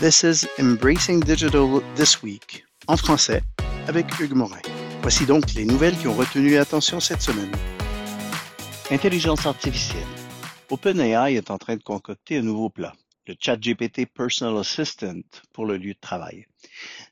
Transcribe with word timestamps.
This 0.00 0.24
is 0.24 0.48
Embracing 0.58 1.20
Digital 1.20 1.80
This 1.94 2.20
Week, 2.20 2.64
en 2.88 2.96
français, 2.96 3.42
avec 3.86 4.06
Hugues 4.18 4.34
Morin. 4.34 4.60
Voici 5.02 5.24
donc 5.24 5.54
les 5.54 5.64
nouvelles 5.64 5.96
qui 5.96 6.08
ont 6.08 6.14
retenu 6.14 6.54
l'attention 6.54 6.98
cette 6.98 7.22
semaine. 7.22 7.52
Intelligence 8.90 9.46
artificielle. 9.46 10.02
OpenAI 10.68 11.36
est 11.36 11.48
en 11.48 11.58
train 11.58 11.76
de 11.76 11.82
concocter 11.82 12.38
un 12.38 12.42
nouveau 12.42 12.70
plat, 12.70 12.92
le 13.28 13.36
ChatGPT 13.38 14.06
Personal 14.12 14.58
Assistant 14.58 15.22
pour 15.52 15.64
le 15.64 15.76
lieu 15.76 15.94
de 15.94 16.00
travail. 16.00 16.46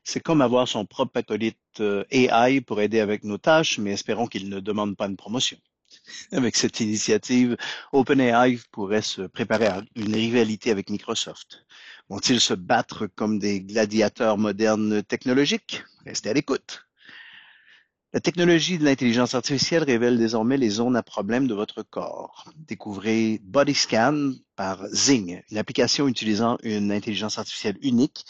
C'est 0.03 0.19
comme 0.19 0.41
avoir 0.41 0.67
son 0.67 0.85
propre 0.85 1.19
acolyte 1.19 1.57
euh, 1.79 2.03
AI 2.11 2.59
pour 2.59 2.81
aider 2.81 2.99
avec 2.99 3.23
nos 3.23 3.37
tâches, 3.37 3.77
mais 3.77 3.91
espérons 3.91 4.27
qu'il 4.27 4.49
ne 4.49 4.59
demande 4.59 4.97
pas 4.97 5.07
une 5.07 5.15
promotion. 5.15 5.57
Avec 6.33 6.57
cette 6.57 6.81
initiative, 6.81 7.55
OpenAI 7.93 8.59
pourrait 8.71 9.01
se 9.01 9.21
préparer 9.21 9.67
à 9.67 9.81
une 9.95 10.13
rivalité 10.13 10.69
avec 10.71 10.89
Microsoft. 10.89 11.65
Vont-ils 12.09 12.39
se 12.39 12.53
battre 12.53 13.07
comme 13.07 13.39
des 13.39 13.61
gladiateurs 13.61 14.37
modernes 14.37 15.03
technologiques? 15.03 15.83
Restez 16.05 16.29
à 16.29 16.33
l'écoute. 16.33 16.85
La 18.13 18.19
technologie 18.19 18.77
de 18.77 18.85
l'intelligence 18.85 19.33
artificielle 19.33 19.83
révèle 19.83 20.19
désormais 20.19 20.57
les 20.57 20.69
zones 20.69 20.95
à 20.95 21.01
problème 21.01 21.47
de 21.47 21.55
votre 21.55 21.81
corps. 21.81 22.45
Découvrez 22.55 23.39
Bodyscan 23.41 24.33
par 24.55 24.85
Zing, 24.89 25.41
une 25.49 25.57
application 25.57 26.07
utilisant 26.07 26.57
une 26.61 26.91
intelligence 26.91 27.39
artificielle 27.39 27.79
unique 27.81 28.25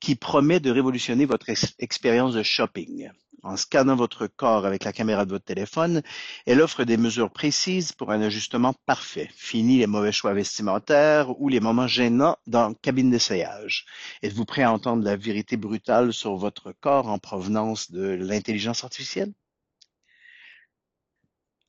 qui 0.00 0.14
promet 0.14 0.60
de 0.60 0.70
révolutionner 0.70 1.26
votre 1.26 1.50
expérience 1.78 2.32
de 2.32 2.42
shopping. 2.42 3.10
En 3.44 3.56
scannant 3.56 3.94
votre 3.94 4.26
corps 4.26 4.66
avec 4.66 4.82
la 4.82 4.92
caméra 4.92 5.24
de 5.24 5.30
votre 5.30 5.44
téléphone, 5.44 6.02
elle 6.44 6.60
offre 6.60 6.82
des 6.84 6.96
mesures 6.96 7.30
précises 7.30 7.92
pour 7.92 8.10
un 8.10 8.20
ajustement 8.20 8.74
parfait. 8.84 9.30
Fini 9.34 9.78
les 9.78 9.86
mauvais 9.86 10.10
choix 10.10 10.34
vestimentaires 10.34 11.40
ou 11.40 11.48
les 11.48 11.60
moments 11.60 11.86
gênants 11.86 12.36
dans 12.48 12.70
la 12.70 12.74
cabine 12.74 13.10
d'essayage. 13.10 13.86
Êtes-vous 14.22 14.44
prêt 14.44 14.62
à 14.62 14.72
entendre 14.72 15.04
la 15.04 15.16
vérité 15.16 15.56
brutale 15.56 16.12
sur 16.12 16.34
votre 16.34 16.72
corps 16.72 17.06
en 17.06 17.18
provenance 17.18 17.92
de 17.92 18.08
l'intelligence 18.08 18.82
artificielle? 18.82 19.32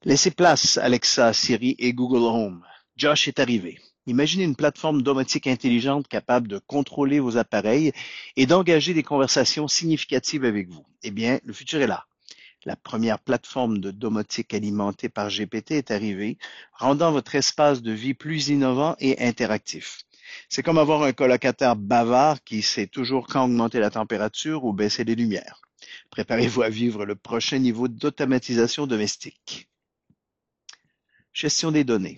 Laissez 0.04 0.32
place, 0.32 0.78
Alexa, 0.78 1.34
Siri 1.34 1.76
et 1.78 1.94
Google 1.94 2.24
Home. 2.24 2.66
Josh 2.96 3.28
est 3.28 3.40
arrivé. 3.40 3.80
Imaginez 4.10 4.44
une 4.44 4.56
plateforme 4.56 5.04
domotique 5.04 5.46
intelligente 5.46 6.08
capable 6.08 6.48
de 6.48 6.58
contrôler 6.58 7.20
vos 7.20 7.38
appareils 7.38 7.92
et 8.38 8.48
d'engager 8.48 8.96
des 8.96 9.04
conversations 9.04 9.68
significatives 9.68 10.46
avec 10.46 10.68
vous. 10.68 10.84
Eh 11.04 11.12
bien, 11.12 11.40
le 11.44 11.54
futur 11.54 11.80
est 11.80 11.86
là. 11.86 12.08
La 12.66 12.76
première 12.76 13.20
plateforme 13.20 13.78
de 13.78 13.92
domotique 13.92 14.56
alimentée 14.56 15.10
par 15.10 15.30
GPT 15.30 15.74
est 15.74 15.92
arrivée, 15.92 16.40
rendant 16.74 17.12
votre 17.12 17.36
espace 17.36 17.84
de 17.84 17.92
vie 17.92 18.16
plus 18.16 18.48
innovant 18.48 18.96
et 19.00 19.22
interactif. 19.24 20.00
C'est 20.50 20.64
comme 20.64 20.80
avoir 20.80 21.04
un 21.04 21.14
colocataire 21.14 21.76
bavard 21.76 22.44
qui 22.44 22.64
sait 22.64 22.88
toujours 22.88 23.28
quand 23.28 23.46
augmenter 23.46 23.80
la 23.80 23.92
température 23.92 24.66
ou 24.66 24.74
baisser 24.74 25.04
les 25.04 25.14
lumières. 25.14 25.62
Préparez-vous 26.10 26.64
à 26.64 26.70
vivre 26.70 27.06
le 27.06 27.16
prochain 27.16 27.60
niveau 27.60 27.88
d'automatisation 27.88 28.88
domestique. 28.88 29.70
Gestion 31.32 31.72
des 31.72 31.84
données. 31.84 32.18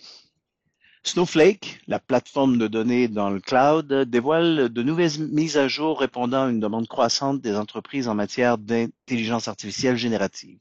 Snowflake, 1.04 1.82
la 1.88 2.00
plateforme 2.00 2.58
de 2.58 2.68
données 2.68 3.08
dans 3.08 3.32
le 3.32 3.40
cloud, 3.40 3.92
dévoile 4.08 4.70
de 4.70 4.84
nouvelles 4.84 5.28
mises 5.32 5.58
à 5.58 5.68
jour 5.68 6.00
répondant 6.00 6.46
à 6.46 6.50
une 6.50 6.60
demande 6.60 6.88
croissante 6.88 7.42
des 7.42 7.56
entreprises 7.56 8.08
en 8.08 8.14
matière 8.14 8.60
d'intelligence 8.60 9.48
artificielle 9.48 9.98
générative. 9.98 10.60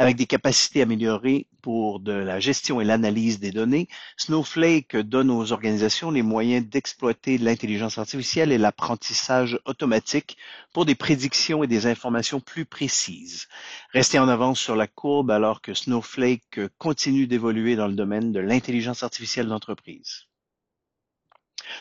Avec 0.00 0.16
des 0.16 0.26
capacités 0.26 0.80
améliorées 0.80 1.48
pour 1.60 2.00
la 2.04 2.38
gestion 2.38 2.80
et 2.80 2.84
l'analyse 2.84 3.40
des 3.40 3.50
données, 3.50 3.88
Snowflake 4.16 4.96
donne 4.96 5.28
aux 5.28 5.50
organisations 5.50 6.12
les 6.12 6.22
moyens 6.22 6.64
d'exploiter 6.64 7.36
l'intelligence 7.36 7.98
artificielle 7.98 8.52
et 8.52 8.58
l'apprentissage 8.58 9.58
automatique 9.64 10.36
pour 10.72 10.84
des 10.84 10.94
prédictions 10.94 11.64
et 11.64 11.66
des 11.66 11.86
informations 11.86 12.38
plus 12.38 12.64
précises. 12.64 13.48
Restez 13.92 14.20
en 14.20 14.28
avance 14.28 14.60
sur 14.60 14.76
la 14.76 14.86
courbe 14.86 15.32
alors 15.32 15.60
que 15.60 15.74
Snowflake 15.74 16.60
continue 16.78 17.26
d'évoluer 17.26 17.74
dans 17.74 17.88
le 17.88 17.94
domaine 17.94 18.30
de 18.30 18.38
l'intelligence 18.38 19.02
artificielle 19.02 19.48
d'entreprise. 19.48 20.28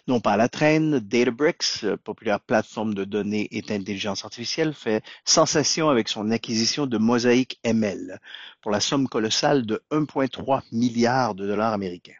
Non 0.07 0.19
pas 0.19 0.33
à 0.33 0.37
la 0.37 0.49
traîne, 0.49 0.99
Databricks, 0.99 1.85
populaire 2.03 2.39
plateforme 2.39 2.93
de 2.93 3.03
données 3.03 3.47
et 3.51 3.61
d'intelligence 3.61 4.25
artificielle, 4.25 4.73
fait 4.73 5.03
sensation 5.25 5.89
avec 5.89 6.09
son 6.09 6.31
acquisition 6.31 6.87
de 6.87 6.97
Mosaic 6.97 7.59
ML 7.63 8.19
pour 8.61 8.71
la 8.71 8.79
somme 8.79 9.07
colossale 9.07 9.65
de 9.65 9.83
1,3 9.91 10.61
milliard 10.71 11.35
de 11.35 11.45
dollars 11.45 11.73
américains. 11.73 12.13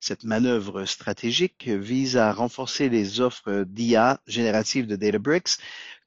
Cette 0.00 0.24
manœuvre 0.24 0.84
stratégique 0.84 1.68
vise 1.68 2.16
à 2.16 2.32
renforcer 2.32 2.88
les 2.88 3.20
offres 3.20 3.64
d'IA 3.64 4.20
générative 4.26 4.88
de 4.88 4.96
Databricks, 4.96 5.58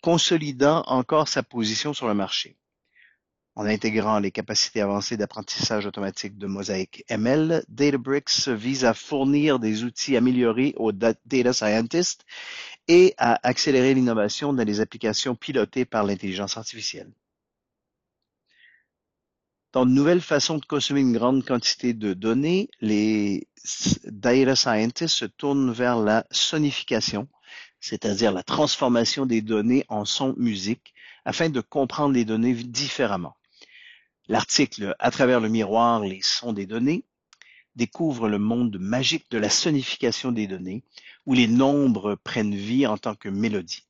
consolidant 0.01 0.83
encore 0.87 1.29
sa 1.29 1.43
position 1.43 1.93
sur 1.93 2.07
le 2.07 2.13
marché. 2.13 2.57
En 3.57 3.66
intégrant 3.67 4.19
les 4.19 4.31
capacités 4.31 4.81
avancées 4.81 5.16
d'apprentissage 5.16 5.85
automatique 5.85 6.38
de 6.38 6.45
Mosaic 6.45 7.05
ML, 7.07 7.63
Databricks 7.69 8.49
vise 8.49 8.83
à 8.83 8.93
fournir 8.93 9.59
des 9.59 9.85
outils 9.85 10.17
améliorés 10.17 10.73
aux 10.75 10.91
data 10.91 11.53
scientists 11.53 12.25
et 12.89 13.13
à 13.17 13.39
accélérer 13.47 13.93
l'innovation 13.93 14.51
dans 14.51 14.66
les 14.66 14.81
applications 14.81 15.35
pilotées 15.35 15.85
par 15.85 16.03
l'intelligence 16.03 16.57
artificielle. 16.57 17.09
Dans 19.72 19.85
de 19.85 19.91
nouvelles 19.91 20.22
façons 20.22 20.57
de 20.57 20.66
consommer 20.66 20.99
une 20.99 21.13
grande 21.13 21.45
quantité 21.45 21.93
de 21.93 22.13
données, 22.13 22.69
les 22.81 23.47
data 24.03 24.57
scientists 24.57 25.16
se 25.16 25.25
tournent 25.25 25.72
vers 25.72 25.97
la 25.97 26.25
sonification, 26.29 27.29
c'est-à-dire 27.79 28.33
la 28.33 28.43
transformation 28.43 29.25
des 29.25 29.41
données 29.41 29.85
en 29.87 30.03
son 30.03 30.33
musique, 30.35 30.93
afin 31.23 31.49
de 31.49 31.61
comprendre 31.61 32.13
les 32.13 32.25
données 32.25 32.53
différemment. 32.53 33.35
L'article 34.27 34.95
À 34.99 35.11
travers 35.11 35.39
le 35.39 35.49
miroir, 35.49 36.01
les 36.01 36.21
sons 36.21 36.53
des 36.53 36.65
données 36.65 37.03
découvre 37.75 38.29
le 38.29 38.39
monde 38.39 38.77
magique 38.79 39.29
de 39.29 39.37
la 39.37 39.49
sonification 39.49 40.31
des 40.31 40.47
données, 40.47 40.83
où 41.25 41.33
les 41.33 41.47
nombres 41.47 42.15
prennent 42.15 42.55
vie 42.55 42.87
en 42.87 42.97
tant 42.97 43.15
que 43.15 43.29
mélodie. 43.29 43.85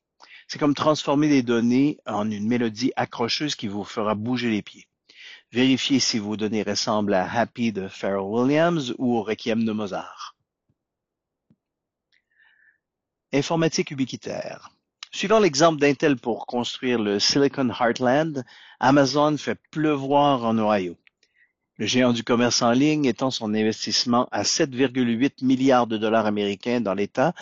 C'est 0.48 0.58
comme 0.58 0.74
transformer 0.74 1.28
des 1.28 1.42
données 1.42 1.98
en 2.06 2.30
une 2.30 2.46
mélodie 2.46 2.92
accrocheuse 2.96 3.54
qui 3.54 3.68
vous 3.68 3.84
fera 3.84 4.14
bouger 4.14 4.50
les 4.50 4.62
pieds. 4.62 4.86
Vérifiez 5.52 6.00
si 6.00 6.18
vos 6.18 6.36
données 6.36 6.62
ressemblent 6.62 7.14
à 7.14 7.30
Happy 7.30 7.72
de 7.72 7.88
Pharrell 7.88 8.20
Williams 8.20 8.94
ou 8.98 9.16
au 9.16 9.22
Requiem 9.22 9.64
de 9.64 9.72
Mozart. 9.72 10.36
Informatique 13.32 13.90
ubiquitaire. 13.90 14.75
Suivant 15.12 15.38
l'exemple 15.38 15.80
d'Intel 15.80 16.16
pour 16.16 16.46
construire 16.46 16.98
le 16.98 17.18
Silicon 17.18 17.70
Heartland, 17.70 18.44
Amazon 18.80 19.36
fait 19.36 19.58
pleuvoir 19.70 20.44
en 20.44 20.58
Ohio. 20.58 20.96
Le 21.78 21.86
géant 21.86 22.12
du 22.12 22.24
commerce 22.24 22.62
en 22.62 22.72
ligne 22.72 23.04
étend 23.04 23.30
son 23.30 23.54
investissement 23.54 24.28
à 24.32 24.42
7,8 24.42 25.44
milliards 25.44 25.86
de 25.86 25.96
dollars 25.96 26.26
américains 26.26 26.80
dans 26.80 26.94
l'État 26.94 27.34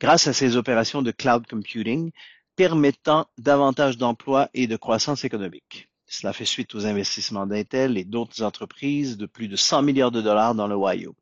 grâce 0.00 0.26
à 0.26 0.32
ses 0.32 0.56
opérations 0.56 1.02
de 1.02 1.10
cloud 1.10 1.46
computing, 1.46 2.12
permettant 2.54 3.26
davantage 3.38 3.96
d'emplois 3.98 4.48
et 4.54 4.66
de 4.66 4.76
croissance 4.76 5.24
économique. 5.24 5.88
Cela 6.06 6.32
fait 6.32 6.44
suite 6.44 6.74
aux 6.74 6.86
investissements 6.86 7.46
d'Intel 7.46 7.98
et 7.98 8.04
d'autres 8.04 8.42
entreprises 8.42 9.16
de 9.16 9.26
plus 9.26 9.48
de 9.48 9.56
100 9.56 9.82
milliards 9.82 10.10
de 10.10 10.22
dollars 10.22 10.54
dans 10.54 10.66
l'Ohio. 10.66 11.14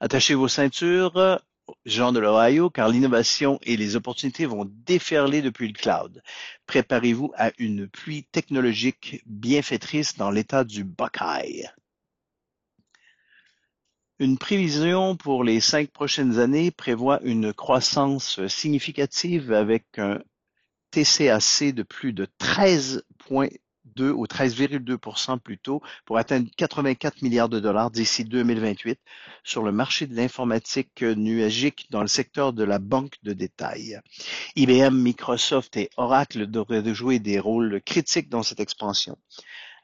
Attachez 0.00 0.34
vos 0.34 0.48
ceintures, 0.48 1.40
gens 1.84 2.12
de 2.12 2.20
l'Ohio, 2.20 2.70
car 2.70 2.88
l'innovation 2.88 3.58
et 3.62 3.76
les 3.76 3.96
opportunités 3.96 4.46
vont 4.46 4.70
déferler 4.86 5.42
depuis 5.42 5.68
le 5.68 5.74
cloud. 5.74 6.22
Préparez-vous 6.66 7.32
à 7.36 7.50
une 7.58 7.88
pluie 7.88 8.24
technologique 8.24 9.22
bienfaitrice 9.26 10.16
dans 10.16 10.30
l'état 10.30 10.64
du 10.64 10.84
Buckeye. 10.84 11.68
Une 14.20 14.38
prévision 14.38 15.16
pour 15.16 15.42
les 15.42 15.60
cinq 15.60 15.90
prochaines 15.90 16.38
années 16.38 16.70
prévoit 16.70 17.20
une 17.22 17.52
croissance 17.52 18.46
significative 18.46 19.52
avec 19.52 19.98
un 19.98 20.20
TCAC 20.92 21.74
de 21.74 21.82
plus 21.82 22.12
de 22.12 22.28
13 22.38 23.04
points. 23.18 23.48
13,2 23.96 24.10
ou 24.10 24.26
13,2 24.26 25.38
plutôt 25.38 25.82
pour 26.04 26.18
atteindre 26.18 26.48
84 26.56 27.22
milliards 27.22 27.48
de 27.48 27.60
dollars 27.60 27.90
d'ici 27.90 28.24
2028 28.24 28.98
sur 29.42 29.62
le 29.62 29.72
marché 29.72 30.06
de 30.06 30.14
l'informatique 30.14 31.02
nuagique 31.02 31.86
dans 31.90 32.02
le 32.02 32.08
secteur 32.08 32.52
de 32.52 32.64
la 32.64 32.78
banque 32.78 33.14
de 33.22 33.32
détail. 33.32 34.00
IBM, 34.56 34.94
Microsoft 34.94 35.76
et 35.76 35.90
Oracle 35.96 36.46
devraient 36.46 36.94
jouer 36.94 37.18
des 37.18 37.38
rôles 37.38 37.80
critiques 37.84 38.28
dans 38.28 38.42
cette 38.42 38.60
expansion 38.60 39.16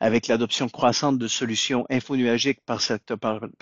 avec 0.01 0.27
l'adoption 0.27 0.69
croissante 0.69 1.19
de 1.19 1.29
solutions 1.29 1.87
infonuagiques 1.91 2.61
par, 2.65 2.81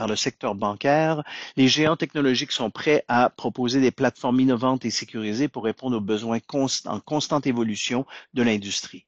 le 0.09 0.17
secteur 0.17 0.55
bancaire, 0.55 1.25
les 1.57 1.67
géants 1.67 1.97
technologiques 1.97 2.53
sont 2.53 2.71
prêts 2.71 3.05
à 3.09 3.29
proposer 3.29 3.81
des 3.81 3.91
plateformes 3.91 4.41
innovantes 4.41 4.85
et 4.85 4.91
sécurisées 4.91 5.49
pour 5.49 5.65
répondre 5.65 5.97
aux 5.97 6.01
besoins 6.01 6.39
en 6.87 7.01
constante 7.01 7.47
évolution 7.47 8.07
de 8.35 8.43
l'industrie. 8.43 9.05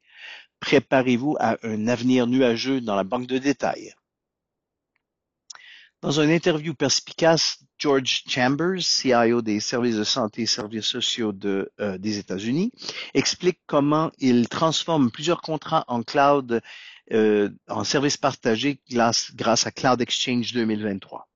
Préparez-vous 0.61 1.37
à 1.41 1.57
un 1.62 1.89
avenir 1.89 2.27
nuageux 2.27 2.81
dans 2.81 2.95
la 2.95 3.05
banque 3.05 3.27
de 3.27 3.39
détail. 3.39 3.95
Dans 6.03 6.19
une 6.19 6.31
interview 6.31 6.75
perspicace, 6.75 7.59
George 7.79 8.25
Chambers, 8.27 8.83
CIO 8.83 9.43
des 9.43 9.61
services 9.61 9.97
de 9.97 10.05
santé 10.05 10.43
et 10.43 10.47
services 10.47 10.87
sociaux 10.87 11.35
euh, 11.45 11.99
des 11.99 12.19
États-Unis, 12.19 12.73
explique 13.12 13.59
comment 13.67 14.11
il 14.19 14.49
transforme 14.49 15.11
plusieurs 15.11 15.43
contrats 15.43 15.85
en 15.89 16.03
cloud 16.03 16.62
euh, 17.12 17.51
en 17.69 17.85
services 17.85 18.17
partagés 18.17 18.81
grâce, 18.89 19.35
grâce 19.35 19.67
à 19.67 19.73
Cloud 19.73 20.01
Exchange 20.01 20.53
2023. 20.53 21.30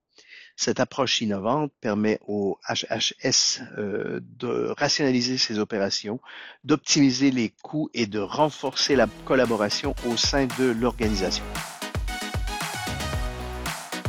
Cette 0.57 0.79
approche 0.79 1.21
innovante 1.21 1.73
permet 1.81 2.21
au 2.29 2.59
HHS 2.69 3.61
euh, 3.77 4.21
de 4.39 4.73
rationaliser 4.79 5.37
ses 5.37 5.59
opérations, 5.59 6.21
d'optimiser 6.63 7.33
les 7.33 7.53
coûts 7.63 7.91
et 7.93 8.07
de 8.07 8.21
renforcer 8.21 8.95
la 8.95 9.09
collaboration 9.25 9.95
au 10.09 10.17
sein 10.17 10.47
de 10.59 10.71
l'organisation. 10.71 11.45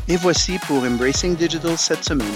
Et 0.08 0.18
voici 0.18 0.60
pour 0.68 0.84
Embracing 0.84 1.36
Digital 1.36 1.78
cette 1.80 2.04
semaine. 2.04 2.28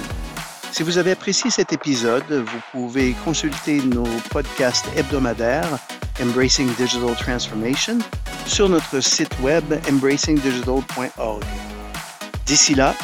Si 0.72 0.82
vous 0.82 0.98
avez 0.98 1.12
apprécié 1.12 1.52
cet 1.52 1.72
épisode, 1.72 2.32
vous 2.32 2.62
pouvez 2.72 3.14
consulter 3.24 3.80
nos 3.82 4.08
podcasts 4.32 4.88
hebdomadaires 4.96 5.78
Embracing 6.20 6.74
Digital 6.76 7.16
Transformation 7.16 8.00
sur 8.48 8.70
notre 8.70 9.02
site 9.02 9.40
web 9.42 9.64
embracingdigital.org. 9.88 11.44
D'ici 12.46 12.74
là, 12.74 12.96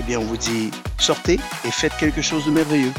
eh 0.00 0.02
bien, 0.02 0.18
on 0.18 0.24
vous 0.24 0.36
dit 0.36 0.70
sortez 0.98 1.38
et 1.64 1.70
faites 1.70 1.96
quelque 1.98 2.22
chose 2.22 2.46
de 2.46 2.50
merveilleux. 2.50 2.92